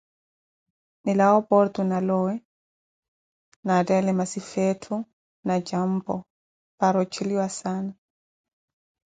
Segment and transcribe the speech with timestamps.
[1.03, 2.33] nilawe opoorto, na lowe,
[3.65, 4.95] naatthalele misifi zettho
[5.47, 6.15] na jampo
[6.79, 7.93] para ojeliwa saana.